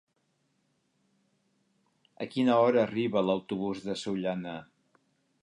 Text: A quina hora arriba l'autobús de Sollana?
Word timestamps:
A 2.25 2.29
quina 2.37 2.57
hora 2.63 2.81
arriba 2.87 3.25
l'autobús 3.29 3.87
de 3.91 3.99
Sollana? 4.07 4.57